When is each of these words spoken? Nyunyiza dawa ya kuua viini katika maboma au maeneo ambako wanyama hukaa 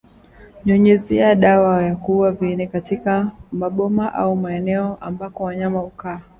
Nyunyiza 0.65 1.35
dawa 1.35 1.83
ya 1.83 1.95
kuua 1.95 2.31
viini 2.31 2.67
katika 2.67 3.31
maboma 3.51 4.13
au 4.13 4.35
maeneo 4.35 4.97
ambako 5.01 5.43
wanyama 5.43 5.79
hukaa 5.79 6.21